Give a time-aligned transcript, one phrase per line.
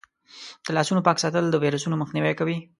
[0.65, 2.57] د لاسونو پاک ساتل د ویروسونو مخنیوی کوي.